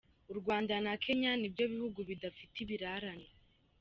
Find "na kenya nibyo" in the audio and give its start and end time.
0.85-1.65